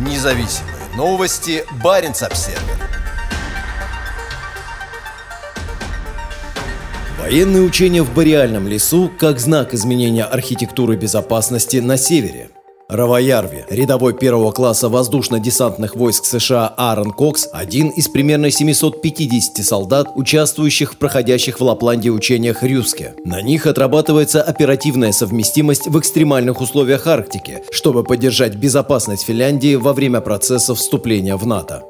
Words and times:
Независимые 0.00 0.76
новости. 0.96 1.62
Барин 1.84 2.12
обсерва 2.12 2.58
Военные 7.18 7.62
учения 7.62 8.02
в 8.02 8.14
Бореальном 8.14 8.66
лесу 8.66 9.12
как 9.18 9.38
знак 9.38 9.74
изменения 9.74 10.24
архитектуры 10.24 10.96
безопасности 10.96 11.76
на 11.76 11.98
севере– 11.98 12.48
Равоярви, 12.90 13.64
рядовой 13.70 14.14
первого 14.14 14.50
класса 14.50 14.88
воздушно-десантных 14.88 15.94
войск 15.94 16.24
США 16.24 16.74
Аарон 16.76 17.12
Кокс, 17.12 17.48
один 17.52 17.88
из 17.90 18.08
примерно 18.08 18.50
750 18.50 19.64
солдат, 19.64 20.08
участвующих 20.16 20.94
в 20.94 20.96
проходящих 20.96 21.60
в 21.60 21.64
Лапландии 21.64 22.08
учениях 22.08 22.64
Рюске. 22.64 23.14
На 23.24 23.42
них 23.42 23.66
отрабатывается 23.66 24.42
оперативная 24.42 25.12
совместимость 25.12 25.86
в 25.86 25.98
экстремальных 26.00 26.60
условиях 26.60 27.06
Арктики, 27.06 27.62
чтобы 27.70 28.02
поддержать 28.02 28.56
безопасность 28.56 29.24
Финляндии 29.24 29.76
во 29.76 29.92
время 29.92 30.20
процесса 30.20 30.74
вступления 30.74 31.36
в 31.36 31.46
НАТО. 31.46 31.84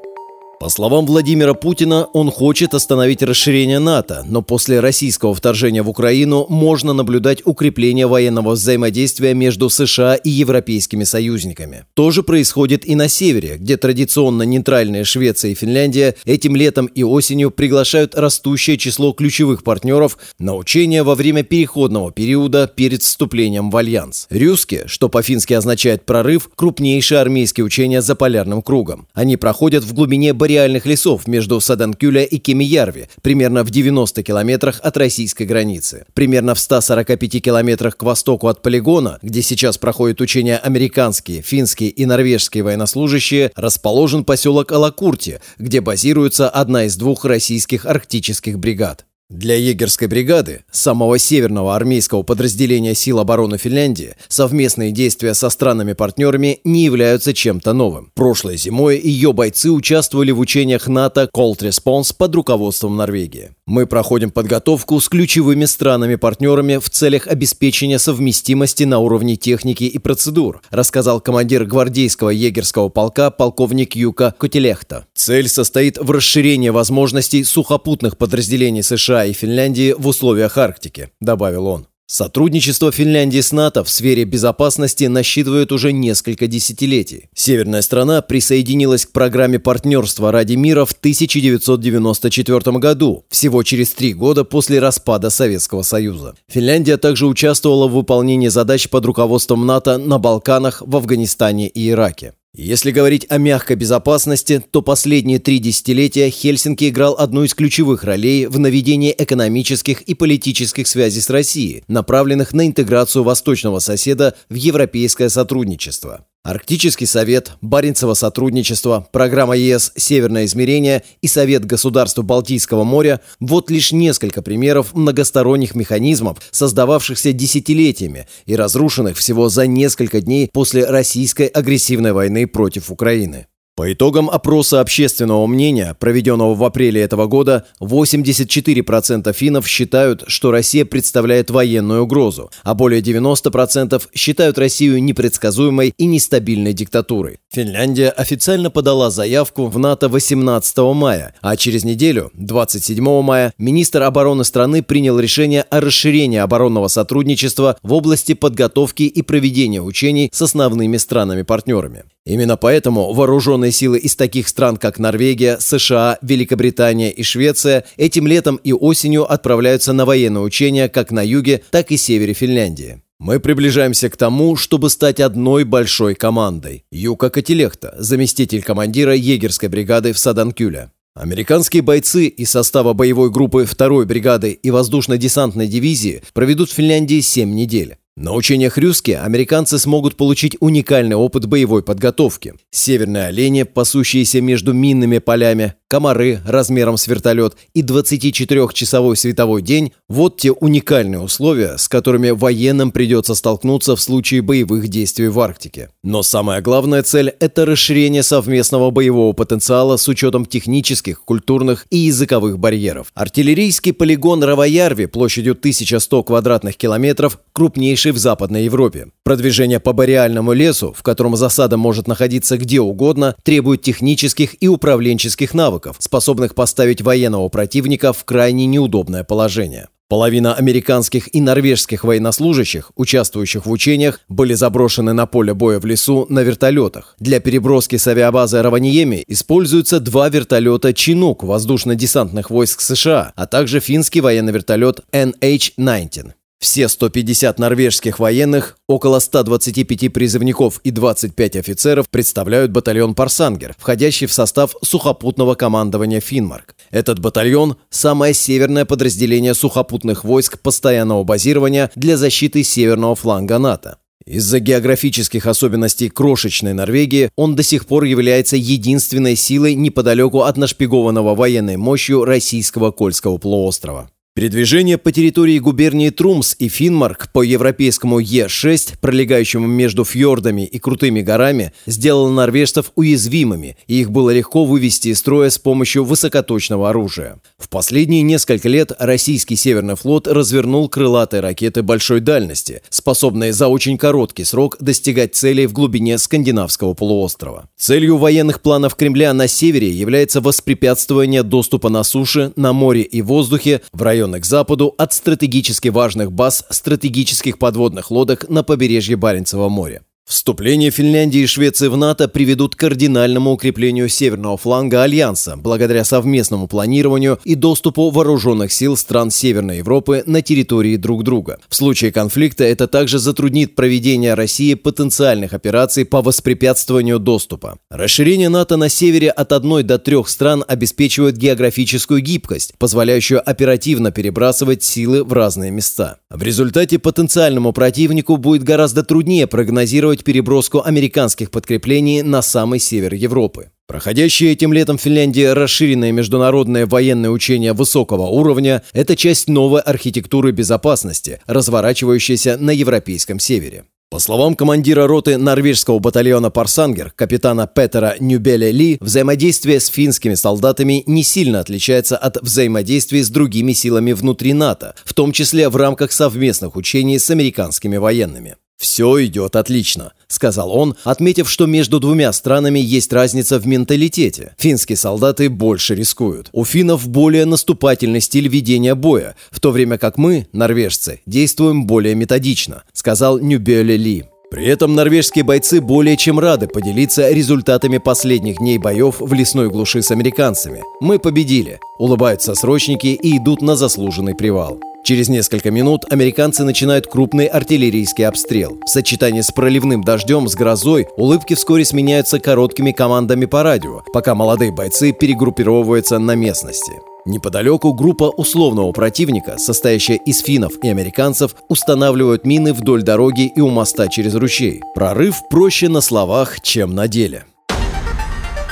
По 0.61 0.69
словам 0.69 1.07
Владимира 1.07 1.55
Путина, 1.55 2.05
он 2.13 2.29
хочет 2.29 2.75
остановить 2.75 3.23
расширение 3.23 3.79
НАТО, 3.79 4.23
но 4.27 4.43
после 4.43 4.79
российского 4.79 5.33
вторжения 5.33 5.81
в 5.81 5.89
Украину 5.89 6.45
можно 6.49 6.93
наблюдать 6.93 7.41
укрепление 7.45 8.05
военного 8.05 8.51
взаимодействия 8.51 9.33
между 9.33 9.71
США 9.71 10.13
и 10.13 10.29
европейскими 10.29 11.03
союзниками. 11.03 11.85
То 11.95 12.11
же 12.11 12.21
происходит 12.21 12.87
и 12.87 12.93
на 12.93 13.07
севере, 13.07 13.57
где 13.57 13.75
традиционно 13.75 14.43
нейтральные 14.43 15.03
Швеция 15.03 15.49
и 15.49 15.55
Финляндия 15.55 16.13
этим 16.25 16.55
летом 16.55 16.85
и 16.85 17.01
осенью 17.01 17.49
приглашают 17.49 18.13
растущее 18.13 18.77
число 18.77 19.13
ключевых 19.13 19.63
партнеров 19.63 20.19
на 20.37 20.55
учения 20.55 21.01
во 21.01 21.15
время 21.15 21.41
переходного 21.41 22.11
периода 22.11 22.67
перед 22.67 23.01
вступлением 23.01 23.71
в 23.71 23.77
альянс. 23.77 24.27
Рюски, 24.29 24.83
что 24.85 25.09
по-фински 25.09 25.53
означает 25.53 26.05
«прорыв», 26.05 26.51
крупнейшие 26.53 27.19
армейские 27.19 27.65
учения 27.65 28.03
за 28.03 28.13
полярным 28.13 28.61
кругом. 28.61 29.07
Они 29.15 29.37
проходят 29.37 29.83
в 29.83 29.95
глубине 29.95 30.33
барьера 30.33 30.50
реальных 30.51 30.85
лесов 30.85 31.27
между 31.27 31.59
Саданкюля 31.61 32.23
и 32.23 32.37
Кемиярви, 32.37 33.07
примерно 33.21 33.63
в 33.63 33.69
90 33.69 34.21
километрах 34.23 34.79
от 34.83 34.97
российской 34.97 35.43
границы. 35.43 36.05
Примерно 36.13 36.55
в 36.55 36.59
145 36.59 37.41
километрах 37.41 37.95
к 37.97 38.03
востоку 38.03 38.47
от 38.47 38.61
полигона, 38.61 39.17
где 39.21 39.41
сейчас 39.41 39.77
проходят 39.77 40.19
учения 40.19 40.57
американские, 40.57 41.41
финские 41.41 41.89
и 41.89 42.05
норвежские 42.05 42.63
военнослужащие, 42.63 43.51
расположен 43.55 44.25
поселок 44.25 44.71
Алакурти, 44.71 45.39
где 45.57 45.79
базируется 45.79 46.49
одна 46.49 46.83
из 46.85 46.97
двух 46.97 47.23
российских 47.23 47.85
арктических 47.85 48.59
бригад. 48.59 49.05
Для 49.31 49.55
егерской 49.55 50.09
бригады, 50.09 50.65
самого 50.71 51.17
северного 51.17 51.73
армейского 51.73 52.21
подразделения 52.21 52.93
сил 52.93 53.17
обороны 53.17 53.57
Финляндии, 53.57 54.15
совместные 54.27 54.91
действия 54.91 55.33
со 55.33 55.49
странами-партнерами 55.49 56.59
не 56.65 56.83
являются 56.83 57.33
чем-то 57.33 57.71
новым. 57.71 58.11
Прошлой 58.13 58.57
зимой 58.57 58.99
ее 58.99 59.31
бойцы 59.31 59.71
участвовали 59.71 60.31
в 60.31 60.39
учениях 60.39 60.89
НАТО 60.89 61.29
Cold 61.33 61.59
Response 61.59 62.13
под 62.17 62.35
руководством 62.35 62.97
Норвегии. 62.97 63.51
Мы 63.65 63.87
проходим 63.87 64.31
подготовку 64.31 64.99
с 64.99 65.07
ключевыми 65.07 65.63
странами-партнерами 65.63 66.75
в 66.75 66.89
целях 66.89 67.27
обеспечения 67.27 67.99
совместимости 67.99 68.83
на 68.83 68.99
уровне 68.99 69.37
техники 69.37 69.85
и 69.85 69.97
процедур, 69.97 70.61
рассказал 70.71 71.21
командир 71.21 71.63
гвардейского 71.63 72.31
егерского 72.31 72.89
полка 72.89 73.31
полковник 73.31 73.95
Юка 73.95 74.35
Котелехта. 74.37 75.05
Цель 75.15 75.47
состоит 75.47 75.97
в 75.97 76.11
расширении 76.11 76.67
возможностей 76.67 77.45
сухопутных 77.45 78.17
подразделений 78.17 78.83
США 78.83 79.20
и 79.25 79.33
Финляндии 79.33 79.93
в 79.97 80.07
условиях 80.07 80.57
Арктики, 80.57 81.09
добавил 81.19 81.67
он. 81.67 81.87
Сотрудничество 82.11 82.91
Финляндии 82.91 83.39
с 83.39 83.53
НАТО 83.53 83.85
в 83.85 83.89
сфере 83.89 84.25
безопасности 84.25 85.05
насчитывает 85.05 85.71
уже 85.71 85.93
несколько 85.93 86.45
десятилетий. 86.45 87.29
Северная 87.33 87.81
страна 87.81 88.21
присоединилась 88.21 89.05
к 89.05 89.13
программе 89.13 89.59
партнерства 89.59 90.29
ради 90.29 90.55
мира 90.55 90.83
в 90.83 90.91
1994 90.91 92.79
году, 92.79 93.23
всего 93.29 93.63
через 93.63 93.91
три 93.91 94.13
года 94.13 94.43
после 94.43 94.79
распада 94.79 95.29
Советского 95.29 95.83
Союза. 95.83 96.35
Финляндия 96.49 96.97
также 96.97 97.27
участвовала 97.27 97.87
в 97.87 97.93
выполнении 97.93 98.49
задач 98.49 98.89
под 98.89 99.05
руководством 99.05 99.65
НАТО 99.65 99.97
на 99.97 100.19
Балканах, 100.19 100.83
в 100.85 100.97
Афганистане 100.97 101.69
и 101.69 101.91
Ираке. 101.91 102.33
Если 102.53 102.91
говорить 102.91 103.25
о 103.29 103.37
мягкой 103.37 103.77
безопасности, 103.77 104.61
то 104.71 104.81
последние 104.81 105.39
три 105.39 105.59
десятилетия 105.59 106.29
Хельсинки 106.29 106.89
играл 106.89 107.15
одну 107.17 107.45
из 107.45 107.53
ключевых 107.53 108.03
ролей 108.03 108.45
в 108.47 108.59
наведении 108.59 109.15
экономических 109.17 110.01
и 110.01 110.15
политических 110.15 110.85
связей 110.85 111.21
с 111.21 111.29
Россией, 111.29 111.85
направленных 111.87 112.51
на 112.51 112.67
интеграцию 112.67 113.23
восточного 113.23 113.79
соседа 113.79 114.35
в 114.49 114.55
европейское 114.55 115.29
сотрудничество. 115.29 116.25
Арктический 116.43 117.05
совет, 117.05 117.51
Баренцево 117.61 118.15
сотрудничество, 118.15 119.07
программа 119.11 119.55
ЕС 119.55 119.91
«Северное 119.95 120.45
измерение» 120.45 121.03
и 121.21 121.27
Совет 121.27 121.65
государств 121.65 122.17
Балтийского 122.17 122.83
моря– 122.83 123.21
вот 123.39 123.69
лишь 123.69 123.91
несколько 123.91 124.41
примеров 124.41 124.95
многосторонних 124.95 125.75
механизмов, 125.75 126.39
создававшихся 126.49 127.31
десятилетиями 127.31 128.27
и 128.47 128.55
разрушенных 128.55 129.17
всего 129.17 129.49
за 129.49 129.67
несколько 129.67 130.19
дней 130.19 130.49
после 130.51 130.83
российской 130.85 131.45
агрессивной 131.45 132.11
войны 132.11 132.47
против 132.47 132.89
Украины. 132.89 133.45
По 133.81 133.91
итогам 133.91 134.29
опроса 134.29 134.79
общественного 134.79 135.47
мнения, 135.47 135.95
проведенного 135.97 136.53
в 136.53 136.63
апреле 136.63 137.01
этого 137.01 137.25
года, 137.25 137.65
84% 137.79 139.33
финнов 139.33 139.67
считают, 139.67 140.23
что 140.27 140.51
Россия 140.51 140.85
представляет 140.85 141.49
военную 141.49 142.03
угрозу, 142.03 142.51
а 142.61 142.75
более 142.75 143.01
90% 143.01 143.99
считают 144.13 144.59
Россию 144.59 145.01
непредсказуемой 145.01 145.95
и 145.97 146.05
нестабильной 146.05 146.73
диктатурой. 146.73 147.39
Финляндия 147.51 148.09
официально 148.09 148.69
подала 148.69 149.09
заявку 149.09 149.65
в 149.65 149.79
НАТО 149.79 150.09
18 150.09 150.77
мая, 150.93 151.33
а 151.41 151.57
через 151.57 151.83
неделю, 151.83 152.29
27 152.35 153.03
мая, 153.23 153.51
министр 153.57 154.03
обороны 154.03 154.43
страны 154.43 154.83
принял 154.83 155.17
решение 155.19 155.63
о 155.63 155.81
расширении 155.81 156.37
оборонного 156.37 156.87
сотрудничества 156.87 157.77
в 157.81 157.93
области 157.93 158.35
подготовки 158.35 159.03
и 159.03 159.23
проведения 159.23 159.81
учений 159.81 160.29
с 160.31 160.39
основными 160.43 160.97
странами-партнерами. 160.97 162.03
Именно 162.25 162.55
поэтому 162.55 163.13
вооруженные 163.13 163.71
силы 163.71 163.97
из 163.97 164.15
таких 164.15 164.47
стран, 164.47 164.77
как 164.77 164.99
Норвегия, 164.99 165.57
США, 165.59 166.19
Великобритания 166.21 167.11
и 167.11 167.23
Швеция 167.23 167.83
этим 167.97 168.27
летом 168.27 168.57
и 168.57 168.73
осенью 168.73 169.31
отправляются 169.31 169.91
на 169.93 170.05
военные 170.05 170.43
учения 170.43 170.87
как 170.87 171.11
на 171.11 171.25
юге, 171.25 171.63
так 171.71 171.91
и 171.91 171.97
севере 171.97 172.33
Финляндии. 172.33 173.01
Мы 173.19 173.39
приближаемся 173.39 174.09
к 174.09 174.17
тому, 174.17 174.55
чтобы 174.55 174.89
стать 174.89 175.19
одной 175.19 175.63
большой 175.63 176.15
командой. 176.15 176.85
Юка 176.91 177.29
Катилехта, 177.29 177.95
заместитель 177.97 178.63
командира 178.63 179.15
егерской 179.15 179.69
бригады 179.69 180.13
в 180.13 180.19
Саданкюле. 180.19 180.91
Американские 181.13 181.81
бойцы 181.81 182.27
из 182.27 182.51
состава 182.51 182.93
боевой 182.93 183.29
группы 183.29 183.63
2-й 183.63 184.05
бригады 184.05 184.51
и 184.51 184.71
воздушно-десантной 184.71 185.67
дивизии 185.67 186.23
проведут 186.33 186.69
в 186.69 186.73
Финляндии 186.73 187.19
7 187.19 187.53
недель. 187.53 187.97
На 188.21 188.33
учениях 188.33 188.77
Рюске 188.77 189.17
американцы 189.17 189.79
смогут 189.79 190.15
получить 190.15 190.55
уникальный 190.59 191.15
опыт 191.15 191.47
боевой 191.47 191.81
подготовки. 191.81 192.53
Северные 192.69 193.25
олени, 193.25 193.63
пасущиеся 193.63 194.41
между 194.41 194.73
минными 194.73 195.17
полями, 195.17 195.73
комары 195.87 196.39
размером 196.45 196.97
с 196.97 197.07
вертолет 197.07 197.57
и 197.73 197.81
24-часовой 197.81 199.17
световой 199.17 199.63
день– 199.63 199.93
вот 200.07 200.37
те 200.37 200.51
уникальные 200.51 201.19
условия, 201.19 201.77
с 201.79 201.87
которыми 201.87 202.29
военным 202.29 202.91
придется 202.91 203.33
столкнуться 203.33 203.95
в 203.95 204.01
случае 204.01 204.43
боевых 204.43 204.87
действий 204.87 205.27
в 205.27 205.39
Арктике. 205.39 205.89
Но 206.03 206.21
самая 206.21 206.61
главная 206.61 207.01
цель– 207.01 207.33
это 207.39 207.65
расширение 207.65 208.21
совместного 208.21 208.91
боевого 208.91 209.33
потенциала 209.33 209.97
с 209.97 210.07
учетом 210.07 210.45
технических, 210.45 211.23
культурных 211.23 211.87
и 211.89 211.97
языковых 211.97 212.59
барьеров. 212.59 213.07
Артиллерийский 213.15 213.93
полигон 213.93 214.43
Равоярви 214.43 215.07
площадью 215.07 215.53
1100 215.53 216.23
квадратных 216.23 216.77
километров– 216.77 217.39
крупнейший 217.53 218.10
в 218.11 218.17
Западной 218.17 218.65
Европе. 218.65 219.07
Продвижение 219.23 219.79
по 219.79 219.93
бореальному 219.93 220.53
лесу, 220.53 220.93
в 220.95 221.03
котором 221.03 221.35
засада 221.35 221.77
может 221.77 222.07
находиться 222.07 222.57
где 222.57 222.79
угодно, 222.79 223.35
требует 223.43 223.81
технических 223.81 224.55
и 224.61 224.67
управленческих 224.67 225.53
навыков, 225.53 225.95
способных 225.99 226.55
поставить 226.55 227.01
военного 227.01 227.49
противника 227.49 228.13
в 228.13 228.23
крайне 228.25 228.65
неудобное 228.65 229.23
положение. 229.23 229.87
Половина 230.11 230.53
американских 230.55 231.33
и 231.33 231.39
норвежских 231.39 232.03
военнослужащих, 232.03 232.91
участвующих 232.97 233.65
в 233.65 233.71
учениях, 233.71 234.19
были 234.27 234.53
заброшены 234.55 235.13
на 235.13 235.25
поле 235.25 235.53
боя 235.53 235.79
в 235.79 235.85
лесу 235.85 236.25
на 236.27 236.43
вертолетах. 236.43 237.15
Для 237.17 237.39
переброски 237.39 237.95
с 237.95 238.05
авиабазы 238.09 238.61
Раваниеми 238.61 239.23
используются 239.27 240.01
два 240.01 240.27
вертолета 240.27 240.93
«Чинук» 240.93 241.45
воздушно-десантных 241.45 242.49
войск 242.49 242.81
США, 242.81 243.31
а 243.37 243.47
также 243.47 243.79
финский 243.79 244.19
военный 244.19 244.51
вертолет 244.51 244.99
NH-19. 245.13 246.33
Все 246.61 246.87
150 246.87 247.57
норвежских 247.57 248.19
военных, 248.19 248.77
около 248.87 249.17
125 249.17 250.13
призывников 250.13 250.79
и 250.83 250.91
25 250.91 251.55
офицеров 251.55 252.07
представляют 252.07 252.69
батальон 252.69 253.15
«Парсангер», 253.15 253.75
входящий 253.79 254.27
в 254.27 254.31
состав 254.31 254.75
сухопутного 254.83 255.55
командования 255.55 256.19
«Финмарк». 256.19 256.75
Этот 256.91 257.17
батальон– 257.17 257.77
самое 257.89 258.35
северное 258.35 258.85
подразделение 258.85 259.55
сухопутных 259.55 260.23
войск 260.23 260.59
постоянного 260.59 261.23
базирования 261.23 261.89
для 261.95 262.15
защиты 262.15 262.63
северного 262.63 263.15
фланга 263.15 263.57
НАТО. 263.57 263.97
Из-за 264.27 264.59
географических 264.59 265.47
особенностей 265.47 266.09
крошечной 266.09 266.73
Норвегии 266.73 267.31
он 267.35 267.55
до 267.55 267.63
сих 267.63 267.87
пор 267.87 268.03
является 268.03 268.55
единственной 268.55 269.35
силой 269.35 269.73
неподалеку 269.73 270.41
от 270.41 270.57
нашпигованного 270.57 271.33
военной 271.33 271.77
мощью 271.77 272.23
российского 272.23 272.91
Кольского 272.91 273.39
полуострова. 273.39 274.11
Передвижение 274.33 274.97
по 274.97 275.11
территории 275.11 275.59
губернии 275.59 276.09
Трумс 276.09 276.55
и 276.57 276.69
Финмарк 276.69 277.29
по 277.33 277.43
европейскому 277.43 278.21
Е6, 278.21 278.93
пролегающему 279.01 279.67
между 279.67 280.05
фьордами 280.05 280.65
и 280.65 280.79
крутыми 280.79 281.19
горами, 281.19 281.73
сделало 281.85 282.29
норвежцев 282.29 282.93
уязвимыми, 282.95 283.75
и 283.87 283.99
их 283.99 284.09
было 284.09 284.29
легко 284.29 284.63
вывести 284.63 285.09
из 285.09 285.19
строя 285.19 285.49
с 285.49 285.57
помощью 285.57 286.05
высокоточного 286.05 286.91
оружия. 286.91 287.41
В 287.57 287.67
последние 287.67 288.21
несколько 288.21 288.69
лет 288.69 288.93
российский 288.99 289.57
Северный 289.57 289.97
флот 289.97 290.29
развернул 290.29 290.87
крылатые 290.87 291.41
ракеты 291.41 291.83
большой 291.83 292.21
дальности, 292.21 292.83
способные 292.89 293.51
за 293.51 293.67
очень 293.67 293.97
короткий 293.97 294.45
срок 294.45 294.77
достигать 294.79 295.35
целей 295.35 295.67
в 295.67 295.73
глубине 295.73 296.17
скандинавского 296.17 296.93
полуострова. 296.93 297.67
Целью 297.75 298.15
военных 298.15 298.61
планов 298.61 298.95
Кремля 298.95 299.33
на 299.33 299.49
севере 299.49 299.91
является 299.91 300.39
воспрепятствование 300.39 301.43
доступа 301.43 301.89
на 301.89 302.03
суше, 302.03 302.53
на 302.55 302.71
море 302.71 303.01
и 303.01 303.21
воздухе 303.21 303.81
в 303.91 304.01
район 304.01 304.20
районы 304.21 304.39
к 304.39 304.45
западу 304.45 304.93
от 304.99 305.13
стратегически 305.13 305.87
важных 305.87 306.31
баз 306.31 306.63
стратегических 306.69 307.57
подводных 307.57 308.11
лодок 308.11 308.47
на 308.49 308.63
побережье 308.63 309.15
Баренцева 309.15 309.67
моря. 309.67 310.03
Вступление 310.31 310.91
Финляндии 310.91 311.41
и 311.41 311.45
Швеции 311.45 311.89
в 311.89 311.97
НАТО 311.97 312.29
приведут 312.29 312.77
к 312.77 312.79
кардинальному 312.79 313.51
укреплению 313.51 314.07
северного 314.07 314.55
фланга 314.55 315.03
Альянса 315.03 315.57
благодаря 315.57 316.05
совместному 316.05 316.69
планированию 316.69 317.37
и 317.43 317.55
доступу 317.55 318.09
вооруженных 318.11 318.71
сил 318.71 318.95
стран 318.95 319.29
Северной 319.29 319.79
Европы 319.79 320.23
на 320.25 320.41
территории 320.41 320.95
друг 320.95 321.25
друга. 321.25 321.59
В 321.67 321.75
случае 321.75 322.13
конфликта 322.13 322.63
это 322.63 322.87
также 322.87 323.19
затруднит 323.19 323.75
проведение 323.75 324.33
России 324.33 324.75
потенциальных 324.75 325.51
операций 325.51 326.05
по 326.05 326.21
воспрепятствованию 326.21 327.19
доступа. 327.19 327.77
Расширение 327.89 328.47
НАТО 328.47 328.77
на 328.77 328.87
севере 328.87 329.31
от 329.31 329.51
одной 329.51 329.83
до 329.83 329.99
трех 329.99 330.29
стран 330.29 330.63
обеспечивает 330.65 331.35
географическую 331.35 332.21
гибкость, 332.21 332.75
позволяющую 332.77 333.41
оперативно 333.47 334.11
перебрасывать 334.11 334.81
силы 334.81 335.25
в 335.25 335.33
разные 335.33 335.71
места. 335.71 336.19
В 336.29 336.41
результате 336.41 336.99
потенциальному 336.99 337.73
противнику 337.73 338.37
будет 338.37 338.63
гораздо 338.63 339.03
труднее 339.03 339.45
прогнозировать 339.45 340.20
планирует 340.21 340.23
переброску 340.23 340.81
американских 340.83 341.51
подкреплений 341.51 342.21
на 342.23 342.41
самый 342.41 342.79
север 342.79 343.13
Европы. 343.13 343.69
Проходящее 343.87 344.53
этим 344.53 344.73
летом 344.73 344.97
в 344.97 345.01
Финляндии 345.01 345.53
расширенное 345.53 346.11
международное 346.11 346.85
военное 346.85 347.29
учение 347.29 347.73
высокого 347.73 348.27
уровня– 348.27 348.81
это 348.93 349.15
часть 349.15 349.49
новой 349.49 349.81
архитектуры 349.81 350.51
безопасности, 350.51 351.39
разворачивающейся 351.47 352.57
на 352.57 352.71
европейском 352.71 353.39
севере. 353.39 353.83
По 354.09 354.19
словам 354.19 354.55
командира 354.55 355.07
роты 355.07 355.37
норвежского 355.37 355.99
батальона 355.99 356.49
«Парсангер» 356.49 357.11
капитана 357.15 357.65
Петера 357.65 358.15
Нюбеля 358.19 358.71
Ли, 358.71 358.97
взаимодействие 358.99 359.79
с 359.79 359.87
финскими 359.87 360.35
солдатами 360.35 361.03
не 361.07 361.23
сильно 361.23 361.61
отличается 361.61 362.17
от 362.17 362.41
взаимодействия 362.41 363.23
с 363.23 363.29
другими 363.29 363.73
силами 363.73 364.11
внутри 364.13 364.53
НАТО, 364.53 364.95
в 365.05 365.13
том 365.13 365.31
числе 365.31 365.69
в 365.69 365.77
рамках 365.77 366.11
совместных 366.11 366.75
учений 366.75 367.19
с 367.19 367.29
американскими 367.29 367.97
военными. 367.97 368.55
«Все 368.81 369.23
идет 369.25 369.55
отлично»,— 369.55 370.13
сказал 370.27 370.71
он, 370.71 370.95
отметив, 371.03 371.47
что 371.47 371.67
между 371.67 371.99
двумя 371.99 372.33
странами 372.33 372.79
есть 372.79 373.13
разница 373.13 373.59
в 373.59 373.67
менталитете. 373.67 374.55
Финские 374.57 374.97
солдаты 374.97 375.51
больше 375.51 375.93
рискуют. 375.93 376.49
У 376.51 376.65
финнов 376.65 377.07
более 377.07 377.45
наступательный 377.45 378.21
стиль 378.21 378.47
ведения 378.47 378.95
боя, 378.95 379.35
в 379.51 379.59
то 379.59 379.69
время 379.69 379.99
как 379.99 380.17
мы, 380.17 380.47
норвежцы, 380.51 381.21
действуем 381.27 381.85
более 381.85 382.15
методично, 382.15 382.81
сказал 382.91 383.37
Нюбеле 383.37 383.97
Ли. 383.97 384.30
При 384.51 384.65
этом 384.65 384.95
норвежские 384.95 385.45
бойцы 385.45 385.79
более 385.79 386.17
чем 386.17 386.37
рады 386.37 386.67
поделиться 386.67 387.31
результатами 387.31 387.99
последних 387.99 388.57
дней 388.57 388.77
боев 388.77 389.21
в 389.21 389.31
лесной 389.31 389.69
глуши 389.69 390.01
с 390.01 390.11
американцами. 390.11 390.83
«Мы 390.99 391.19
победили»,— 391.19 391.79
улыбаются 391.97 392.53
срочники 392.53 393.07
и 393.07 393.37
идут 393.37 393.61
на 393.61 393.77
заслуженный 393.77 394.35
привал. 394.35 394.77
Через 395.05 395.29
несколько 395.29 395.71
минут 395.71 396.03
американцы 396.11 396.63
начинают 396.63 397.07
крупный 397.07 397.45
артиллерийский 397.45 398.27
обстрел. 398.27 398.77
В 398.85 398.89
сочетании 398.89 399.41
с 399.41 399.51
проливным 399.51 400.03
дождем 400.03 400.49
с 400.49 400.55
грозой 400.55 401.07
улыбки 401.15 401.55
вскоре 401.55 401.85
сменяются 401.85 402.37
короткими 402.39 402.91
командами 402.91 403.45
по 403.45 403.63
радио, 403.63 404.03
пока 404.13 404.35
молодые 404.35 404.73
бойцы 404.73 405.13
перегруппировываются 405.13 406.19
на 406.19 406.35
местности. 406.35 406.99
Неподалеку 407.25 407.93
группа 407.93 408.23
условного 408.23 408.91
противника, 408.93 409.59
состоящая 409.59 410.15
из 410.15 410.39
финнов 410.39 410.73
и 410.81 410.89
американцев, 410.89 411.55
устанавливают 411.69 412.45
мины 412.45 412.73
вдоль 412.73 413.03
дороги 413.03 413.51
и 413.55 413.61
у 413.61 413.69
моста 413.69 414.07
через 414.07 414.33
ручей. 414.33 414.81
Прорыв 414.95 415.47
проще 415.49 415.87
на 415.87 416.01
словах, 416.01 416.61
чем 416.61 416.95
на 416.95 417.07
деле. 417.07 417.45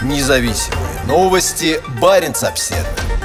Независимые 0.01 1.06
новости. 1.07 1.80
Барин 2.01 2.34
обседный. 2.42 3.19